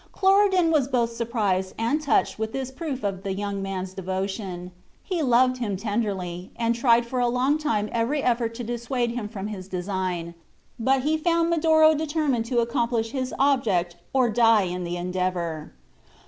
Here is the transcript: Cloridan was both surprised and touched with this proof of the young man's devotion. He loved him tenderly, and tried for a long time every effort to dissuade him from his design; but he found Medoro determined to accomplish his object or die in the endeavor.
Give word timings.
Cloridan 0.11 0.71
was 0.71 0.87
both 0.87 1.11
surprised 1.13 1.75
and 1.77 2.01
touched 2.01 2.39
with 2.39 2.53
this 2.53 2.71
proof 2.71 3.03
of 3.03 3.21
the 3.21 3.33
young 3.35 3.61
man's 3.61 3.93
devotion. 3.93 4.71
He 5.03 5.21
loved 5.21 5.57
him 5.57 5.77
tenderly, 5.77 6.49
and 6.55 6.73
tried 6.73 7.05
for 7.05 7.19
a 7.19 7.27
long 7.27 7.59
time 7.59 7.87
every 7.91 8.23
effort 8.23 8.55
to 8.55 8.63
dissuade 8.63 9.11
him 9.11 9.27
from 9.29 9.45
his 9.45 9.67
design; 9.67 10.33
but 10.79 11.03
he 11.03 11.17
found 11.17 11.51
Medoro 11.51 11.93
determined 11.93 12.45
to 12.45 12.61
accomplish 12.61 13.11
his 13.11 13.31
object 13.37 13.95
or 14.11 14.27
die 14.31 14.63
in 14.63 14.85
the 14.85 14.97
endeavor. 14.97 15.71